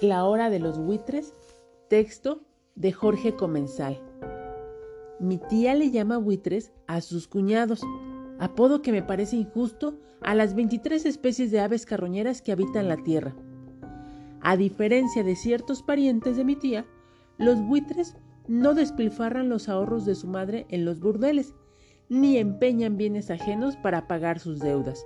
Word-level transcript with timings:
La 0.00 0.24
hora 0.26 0.48
de 0.48 0.60
los 0.60 0.78
buitres, 0.78 1.34
texto 1.88 2.42
de 2.76 2.92
Jorge 2.92 3.34
Comensal. 3.34 4.00
Mi 5.18 5.38
tía 5.38 5.74
le 5.74 5.90
llama 5.90 6.18
buitres 6.18 6.70
a 6.86 7.00
sus 7.00 7.26
cuñados, 7.26 7.80
apodo 8.38 8.80
que 8.80 8.92
me 8.92 9.02
parece 9.02 9.34
injusto 9.34 9.98
a 10.20 10.36
las 10.36 10.54
23 10.54 11.04
especies 11.04 11.50
de 11.50 11.58
aves 11.58 11.84
carroñeras 11.84 12.42
que 12.42 12.52
habitan 12.52 12.86
la 12.86 12.98
tierra. 12.98 13.34
A 14.40 14.56
diferencia 14.56 15.24
de 15.24 15.34
ciertos 15.34 15.82
parientes 15.82 16.36
de 16.36 16.44
mi 16.44 16.54
tía, 16.54 16.86
los 17.36 17.60
buitres 17.60 18.14
no 18.46 18.74
despilfarran 18.74 19.48
los 19.48 19.68
ahorros 19.68 20.06
de 20.06 20.14
su 20.14 20.28
madre 20.28 20.64
en 20.68 20.84
los 20.84 21.00
burdeles, 21.00 21.54
ni 22.08 22.38
empeñan 22.38 22.96
bienes 22.96 23.32
ajenos 23.32 23.76
para 23.76 24.06
pagar 24.06 24.38
sus 24.38 24.60
deudas. 24.60 25.04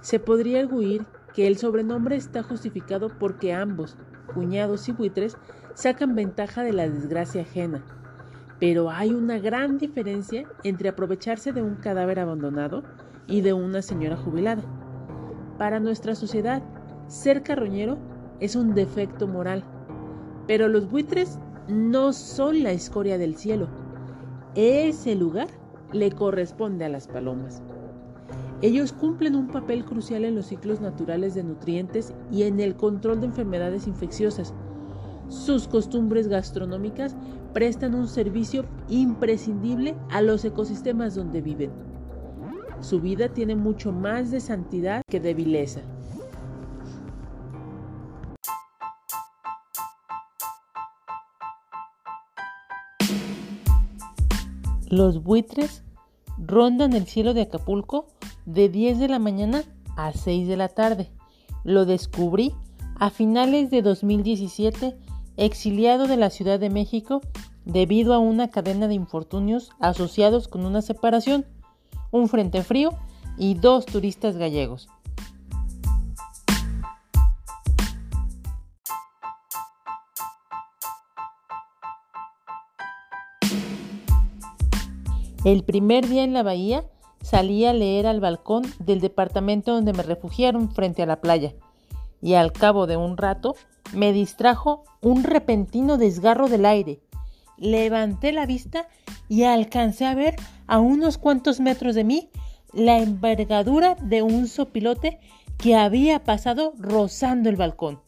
Se 0.00 0.18
podría 0.18 0.58
arguir 0.58 1.06
que 1.36 1.46
el 1.46 1.58
sobrenombre 1.58 2.16
está 2.16 2.42
justificado 2.42 3.10
porque 3.10 3.52
ambos, 3.52 3.98
cuñados 4.32 4.88
y 4.88 4.92
buitres, 4.92 5.36
sacan 5.74 6.14
ventaja 6.14 6.62
de 6.62 6.72
la 6.72 6.88
desgracia 6.88 7.42
ajena. 7.42 7.84
Pero 8.58 8.90
hay 8.90 9.10
una 9.10 9.38
gran 9.38 9.76
diferencia 9.76 10.48
entre 10.64 10.88
aprovecharse 10.88 11.52
de 11.52 11.60
un 11.60 11.74
cadáver 11.74 12.20
abandonado 12.20 12.84
y 13.26 13.42
de 13.42 13.52
una 13.52 13.82
señora 13.82 14.16
jubilada. 14.16 14.62
Para 15.58 15.78
nuestra 15.78 16.14
sociedad, 16.14 16.62
ser 17.06 17.42
carroñero 17.42 17.98
es 18.40 18.56
un 18.56 18.74
defecto 18.74 19.28
moral, 19.28 19.62
pero 20.46 20.68
los 20.68 20.90
buitres 20.90 21.38
no 21.68 22.14
son 22.14 22.62
la 22.62 22.70
escoria 22.70 23.18
del 23.18 23.36
cielo. 23.36 23.68
Ese 24.54 25.14
lugar 25.14 25.48
le 25.92 26.10
corresponde 26.12 26.86
a 26.86 26.88
las 26.88 27.06
palomas. 27.06 27.62
Ellos 28.62 28.92
cumplen 28.92 29.36
un 29.36 29.48
papel 29.48 29.84
crucial 29.84 30.24
en 30.24 30.34
los 30.34 30.46
ciclos 30.46 30.80
naturales 30.80 31.34
de 31.34 31.44
nutrientes 31.44 32.14
y 32.32 32.44
en 32.44 32.58
el 32.58 32.74
control 32.74 33.20
de 33.20 33.26
enfermedades 33.26 33.86
infecciosas. 33.86 34.54
Sus 35.28 35.68
costumbres 35.68 36.28
gastronómicas 36.28 37.16
prestan 37.52 37.94
un 37.94 38.08
servicio 38.08 38.64
imprescindible 38.88 39.94
a 40.10 40.22
los 40.22 40.44
ecosistemas 40.44 41.14
donde 41.14 41.42
viven. 41.42 41.70
Su 42.80 43.00
vida 43.00 43.28
tiene 43.28 43.56
mucho 43.56 43.92
más 43.92 44.30
de 44.30 44.40
santidad 44.40 45.02
que 45.06 45.20
de 45.20 45.34
vileza. 45.34 45.82
Los 54.88 55.22
buitres 55.22 55.82
rondan 56.38 56.92
el 56.92 57.06
cielo 57.06 57.34
de 57.34 57.42
Acapulco 57.42 58.06
de 58.46 58.68
10 58.68 58.98
de 58.98 59.08
la 59.08 59.18
mañana 59.18 59.64
a 59.96 60.12
6 60.12 60.48
de 60.48 60.56
la 60.56 60.68
tarde. 60.68 61.10
Lo 61.64 61.84
descubrí 61.84 62.54
a 62.98 63.10
finales 63.10 63.70
de 63.70 63.82
2017 63.82 64.96
exiliado 65.36 66.06
de 66.06 66.16
la 66.16 66.30
Ciudad 66.30 66.58
de 66.58 66.70
México 66.70 67.20
debido 67.64 68.14
a 68.14 68.18
una 68.18 68.48
cadena 68.48 68.88
de 68.88 68.94
infortunios 68.94 69.72
asociados 69.80 70.48
con 70.48 70.64
una 70.64 70.80
separación, 70.80 71.44
un 72.10 72.28
frente 72.28 72.62
frío 72.62 72.92
y 73.36 73.54
dos 73.54 73.84
turistas 73.84 74.36
gallegos. 74.36 74.88
El 85.44 85.62
primer 85.62 86.08
día 86.08 86.24
en 86.24 86.32
la 86.32 86.42
bahía 86.42 86.84
salí 87.22 87.64
a 87.64 87.72
leer 87.72 88.06
al 88.06 88.20
balcón 88.20 88.62
del 88.78 89.00
departamento 89.00 89.72
donde 89.72 89.92
me 89.92 90.02
refugiaron 90.02 90.70
frente 90.70 91.02
a 91.02 91.06
la 91.06 91.20
playa, 91.20 91.54
y 92.22 92.34
al 92.34 92.52
cabo 92.52 92.86
de 92.86 92.96
un 92.96 93.16
rato 93.16 93.54
me 93.92 94.12
distrajo 94.12 94.84
un 95.00 95.24
repentino 95.24 95.96
desgarro 95.98 96.48
del 96.48 96.66
aire. 96.66 97.00
Levanté 97.56 98.32
la 98.32 98.46
vista 98.46 98.88
y 99.28 99.44
alcancé 99.44 100.06
a 100.06 100.14
ver 100.14 100.36
a 100.66 100.78
unos 100.78 101.18
cuantos 101.18 101.60
metros 101.60 101.94
de 101.94 102.04
mí 102.04 102.30
la 102.72 102.98
envergadura 102.98 103.94
de 104.02 104.22
un 104.22 104.48
sopilote 104.48 105.20
que 105.56 105.74
había 105.74 106.22
pasado 106.24 106.74
rozando 106.78 107.48
el 107.48 107.56
balcón. 107.56 108.00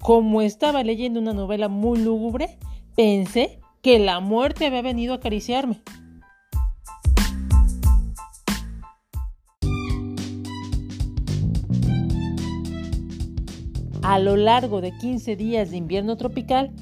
Como 0.00 0.40
estaba 0.40 0.82
leyendo 0.82 1.20
una 1.20 1.32
novela 1.32 1.68
muy 1.68 1.98
lúgubre, 1.98 2.58
pensé 2.94 3.58
que 3.82 3.98
la 3.98 4.20
muerte 4.20 4.66
había 4.66 4.82
venido 4.82 5.12
a 5.12 5.16
acariciarme. 5.16 5.82
A 14.10 14.18
lo 14.18 14.36
largo 14.36 14.80
de 14.80 14.90
15 14.90 15.36
días 15.36 15.70
de 15.70 15.76
invierno 15.76 16.16
tropical, 16.16 16.72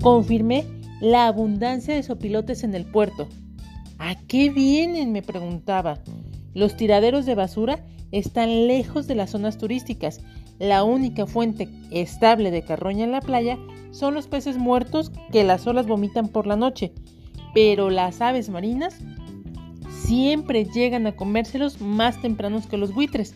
confirmé 0.00 0.64
la 1.00 1.26
abundancia 1.26 1.92
de 1.92 2.04
sopilotes 2.04 2.62
en 2.62 2.76
el 2.76 2.84
puerto. 2.84 3.26
¿A 3.98 4.14
qué 4.28 4.48
vienen? 4.48 5.10
me 5.10 5.22
preguntaba. 5.22 5.98
Los 6.54 6.76
tiraderos 6.76 7.26
de 7.26 7.34
basura 7.34 7.84
están 8.12 8.68
lejos 8.68 9.08
de 9.08 9.16
las 9.16 9.30
zonas 9.30 9.58
turísticas. 9.58 10.20
La 10.60 10.84
única 10.84 11.26
fuente 11.26 11.68
estable 11.90 12.52
de 12.52 12.62
carroña 12.62 13.02
en 13.02 13.10
la 13.10 13.20
playa 13.20 13.58
son 13.90 14.14
los 14.14 14.28
peces 14.28 14.56
muertos 14.56 15.10
que 15.32 15.42
las 15.42 15.66
olas 15.66 15.88
vomitan 15.88 16.28
por 16.28 16.46
la 16.46 16.54
noche. 16.54 16.92
Pero 17.54 17.90
las 17.90 18.20
aves 18.20 18.48
marinas 18.48 19.00
siempre 20.06 20.64
llegan 20.64 21.06
a 21.06 21.16
comérselos 21.16 21.80
más 21.80 22.20
tempranos 22.20 22.66
que 22.66 22.76
los 22.76 22.92
buitres. 22.92 23.34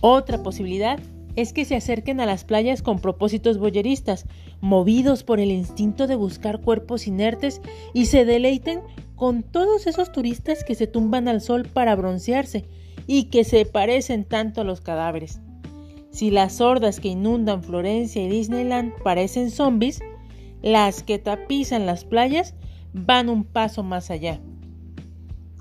Otra 0.00 0.42
posibilidad 0.42 0.98
es 1.36 1.52
que 1.52 1.64
se 1.64 1.76
acerquen 1.76 2.20
a 2.20 2.26
las 2.26 2.44
playas 2.44 2.82
con 2.82 3.00
propósitos 3.00 3.58
boyeristas, 3.58 4.26
movidos 4.60 5.22
por 5.22 5.38
el 5.38 5.50
instinto 5.50 6.06
de 6.06 6.16
buscar 6.16 6.60
cuerpos 6.60 7.06
inertes 7.06 7.60
y 7.92 8.06
se 8.06 8.24
deleiten 8.24 8.80
con 9.16 9.42
todos 9.42 9.86
esos 9.86 10.10
turistas 10.12 10.64
que 10.64 10.74
se 10.74 10.86
tumban 10.86 11.28
al 11.28 11.40
sol 11.40 11.68
para 11.72 11.94
broncearse 11.94 12.64
y 13.06 13.24
que 13.24 13.44
se 13.44 13.64
parecen 13.66 14.24
tanto 14.24 14.60
a 14.60 14.64
los 14.64 14.80
cadáveres. 14.80 15.40
Si 16.18 16.32
las 16.32 16.60
hordas 16.60 16.98
que 16.98 17.10
inundan 17.10 17.62
Florencia 17.62 18.20
y 18.20 18.28
Disneyland 18.28 18.92
parecen 19.04 19.52
zombies, 19.52 20.00
las 20.62 21.04
que 21.04 21.20
tapizan 21.20 21.86
las 21.86 22.04
playas 22.04 22.56
van 22.92 23.28
un 23.28 23.44
paso 23.44 23.84
más 23.84 24.10
allá. 24.10 24.40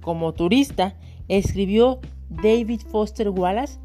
Como 0.02 0.34
turista, 0.34 0.98
escribió 1.28 2.00
David 2.30 2.82
Foster 2.90 3.30
Wallace, 3.30 3.78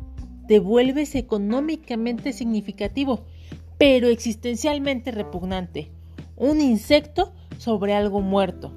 te 0.49 0.61
vuelves 0.61 1.15
económicamente 1.15 2.33
significativo, 2.33 3.27
pero 3.77 4.09
existencialmente 4.09 5.11
repugnante. 5.11 5.93
Un 6.37 6.63
insecto 6.63 7.35
sobre 7.59 7.93
algo 7.93 8.23
muerto. 8.23 8.73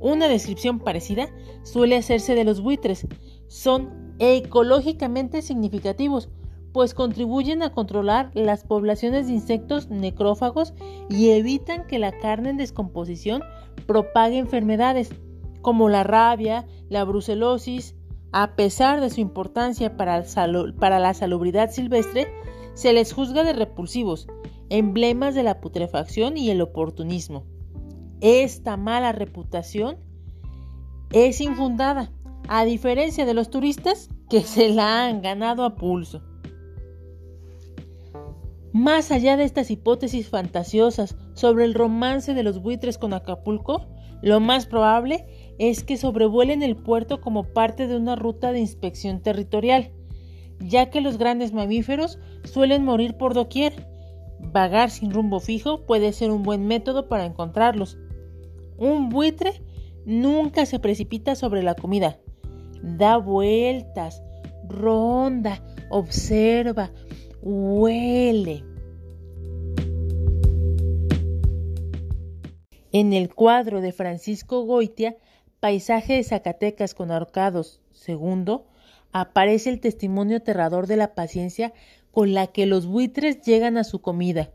Una 0.00 0.26
descripción 0.26 0.80
parecida 0.80 1.28
suele 1.62 1.94
hacerse 1.94 2.34
de 2.34 2.42
los 2.42 2.60
buitres. 2.60 3.06
Son 3.46 4.16
ecológicamente 4.18 5.42
significativos, 5.42 6.28
pues 6.72 6.94
contribuyen 6.94 7.62
a 7.62 7.72
controlar 7.72 8.30
las 8.34 8.64
poblaciones 8.64 9.26
de 9.26 9.32
insectos 9.32 9.88
necrófagos 9.88 10.74
y 11.08 11.30
evitan 11.30 11.86
que 11.86 11.98
la 11.98 12.12
carne 12.12 12.50
en 12.50 12.56
descomposición 12.56 13.42
propague 13.86 14.38
enfermedades 14.38 15.10
como 15.62 15.88
la 15.88 16.04
rabia, 16.04 16.66
la 16.88 17.04
brucelosis. 17.04 17.94
A 18.30 18.56
pesar 18.56 19.00
de 19.00 19.08
su 19.08 19.20
importancia 19.20 19.96
para, 19.96 20.98
la 20.98 21.14
salubridad 21.14 21.70
silvestre, 21.70 22.26
se 22.74 22.92
les 22.92 23.12
juzga 23.12 23.42
de 23.42 23.54
repulsivos, 23.54 24.28
emblemas 24.68 25.34
de 25.34 25.42
la 25.42 25.60
putrefacción 25.60 26.36
y 26.36 26.50
el 26.50 26.60
oportunismo. 26.60 27.46
Esta 28.20 28.76
mala 28.76 29.12
reputación 29.12 29.96
es 31.10 31.40
infundada, 31.40 32.12
a 32.48 32.64
diferencia 32.64 33.24
de 33.24 33.34
los 33.34 33.50
turistas 33.50 34.08
que 34.28 34.42
se 34.42 34.68
la 34.68 35.06
han 35.06 35.22
ganado 35.22 35.64
a 35.64 35.76
pulso. 35.76 36.22
Más 38.72 39.10
allá 39.10 39.36
de 39.36 39.44
estas 39.44 39.70
hipótesis 39.70 40.28
fantasiosas 40.28 41.16
sobre 41.32 41.64
el 41.64 41.74
romance 41.74 42.34
de 42.34 42.42
los 42.42 42.60
buitres 42.60 42.98
con 42.98 43.14
Acapulco, 43.14 43.86
lo 44.20 44.40
más 44.40 44.66
probable 44.66 45.26
es 45.58 45.84
que 45.84 45.96
sobrevuelen 45.96 46.62
el 46.62 46.76
puerto 46.76 47.20
como 47.20 47.44
parte 47.44 47.86
de 47.86 47.96
una 47.96 48.14
ruta 48.14 48.52
de 48.52 48.60
inspección 48.60 49.22
territorial, 49.22 49.92
ya 50.60 50.90
que 50.90 51.00
los 51.00 51.18
grandes 51.18 51.52
mamíferos 51.52 52.18
suelen 52.44 52.84
morir 52.84 53.16
por 53.16 53.34
doquier. 53.34 53.86
Vagar 54.40 54.90
sin 54.90 55.12
rumbo 55.12 55.40
fijo 55.40 55.86
puede 55.86 56.12
ser 56.12 56.30
un 56.30 56.42
buen 56.42 56.66
método 56.66 57.08
para 57.08 57.26
encontrarlos. 57.26 57.96
Un 58.76 59.08
buitre 59.08 59.62
nunca 60.04 60.66
se 60.66 60.78
precipita 60.78 61.34
sobre 61.34 61.62
la 61.62 61.74
comida. 61.74 62.18
Da 62.82 63.16
vueltas, 63.16 64.22
ronda, 64.68 65.62
observa, 65.90 66.92
huele. 67.42 68.64
En 72.92 73.12
el 73.12 73.34
cuadro 73.34 73.80
de 73.80 73.92
Francisco 73.92 74.62
Goitia, 74.62 75.16
Paisaje 75.60 76.14
de 76.14 76.24
Zacatecas 76.24 76.94
con 76.94 77.10
ahorcados, 77.10 77.80
segundo, 77.92 78.66
aparece 79.12 79.70
el 79.70 79.80
testimonio 79.80 80.38
aterrador 80.38 80.86
de 80.86 80.96
la 80.96 81.14
paciencia 81.14 81.72
con 82.12 82.32
la 82.32 82.46
que 82.46 82.66
los 82.66 82.86
buitres 82.86 83.42
llegan 83.42 83.76
a 83.76 83.84
su 83.84 84.00
comida. 84.00 84.50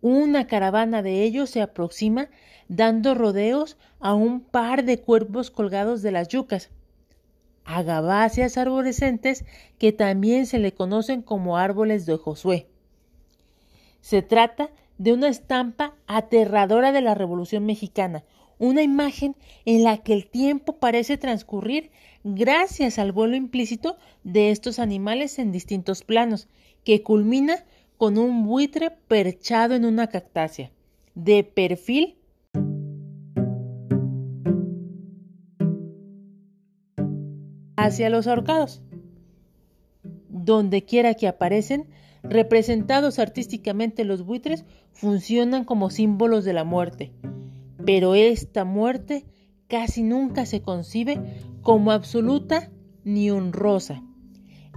Una 0.00 0.46
caravana 0.46 1.02
de 1.02 1.22
ellos 1.22 1.50
se 1.50 1.62
aproxima 1.62 2.28
dando 2.68 3.14
rodeos 3.14 3.76
a 4.00 4.14
un 4.14 4.40
par 4.40 4.84
de 4.84 5.00
cuerpos 5.00 5.50
colgados 5.50 6.02
de 6.02 6.12
las 6.12 6.28
yucas, 6.28 6.70
agabáceas 7.66 8.56
arborescentes 8.56 9.44
que 9.78 9.92
también 9.92 10.46
se 10.46 10.58
le 10.58 10.72
conocen 10.72 11.20
como 11.20 11.58
árboles 11.58 12.06
de 12.06 12.16
Josué. 12.16 12.68
Se 14.00 14.22
trata 14.22 14.70
de 14.98 15.12
una 15.12 15.28
estampa 15.28 15.94
aterradora 16.06 16.92
de 16.92 17.02
la 17.02 17.14
Revolución 17.14 17.66
Mexicana, 17.66 18.24
una 18.58 18.82
imagen 18.82 19.36
en 19.66 19.82
la 19.82 19.98
que 19.98 20.14
el 20.14 20.28
tiempo 20.28 20.78
parece 20.78 21.18
transcurrir 21.18 21.90
gracias 22.24 22.98
al 22.98 23.12
vuelo 23.12 23.36
implícito 23.36 23.98
de 24.24 24.50
estos 24.50 24.78
animales 24.78 25.38
en 25.38 25.52
distintos 25.52 26.02
planos, 26.02 26.48
que 26.84 27.02
culmina 27.02 27.64
con 27.98 28.16
un 28.16 28.46
buitre 28.46 28.90
perchado 28.90 29.74
en 29.74 29.84
una 29.84 30.06
cactácea, 30.06 30.70
de 31.14 31.42
perfil 31.42 32.16
hacia 37.86 38.10
los 38.10 38.26
ahorcados. 38.26 38.82
Donde 40.28 40.84
quiera 40.84 41.14
que 41.14 41.28
aparecen, 41.28 41.88
representados 42.22 43.18
artísticamente 43.18 44.04
los 44.04 44.24
buitres, 44.24 44.64
funcionan 44.92 45.64
como 45.64 45.90
símbolos 45.90 46.44
de 46.44 46.52
la 46.52 46.64
muerte. 46.64 47.12
Pero 47.84 48.14
esta 48.14 48.64
muerte 48.64 49.24
casi 49.68 50.02
nunca 50.02 50.46
se 50.46 50.62
concibe 50.62 51.20
como 51.62 51.90
absoluta 51.92 52.70
ni 53.04 53.30
honrosa. 53.30 54.02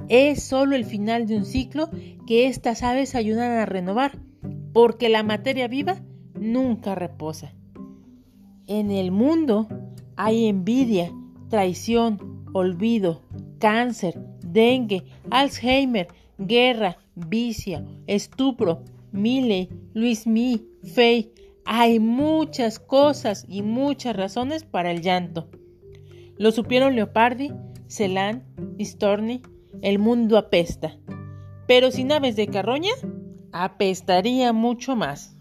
Es 0.08 0.44
solo 0.44 0.76
el 0.76 0.86
final 0.86 1.28
de 1.28 1.38
un 1.38 1.46
ciclo 1.46 1.90
que 2.26 2.48
estas 2.48 2.84
aves 2.84 3.16
ayudan 3.16 3.52
a 3.52 3.66
renovar, 3.66 4.20
porque 4.74 5.10
la 5.10 5.24
materia 5.24 5.68
viva 5.68 6.02
nunca 6.40 6.96
reposa. 6.96 7.54
En 8.68 8.92
el 8.92 9.12
mundo 9.12 9.68
hay 10.16 10.46
envidia, 10.46 11.12
traición, 11.50 12.29
olvido, 12.54 13.22
cáncer, 13.60 14.20
dengue, 14.42 15.04
Alzheimer, 15.30 16.08
guerra, 16.38 16.98
vicia, 17.16 17.86
estupro, 18.08 18.84
Miley, 19.12 19.70
Luis 19.94 20.28
Mi, 20.28 20.66
Fey. 20.84 21.32
Hay 21.66 22.00
muchas 22.00 22.80
cosas 22.80 23.46
y 23.48 23.62
muchas 23.62 24.16
razones 24.16 24.64
para 24.64 24.92
el 24.92 25.02
llanto. 25.02 25.50
Lo 26.38 26.52
supieron 26.52 26.96
Leopardi, 26.96 27.52
Celan, 27.88 28.44
Storni. 28.80 29.42
El 29.82 30.00
mundo 30.00 30.38
apesta. 30.38 30.98
Pero 31.68 31.92
sin 31.92 32.12
aves 32.12 32.36
de 32.36 32.48
carroña, 32.48 32.92
apestaría 33.52 34.52
mucho 34.52 34.96
más. 34.96 35.38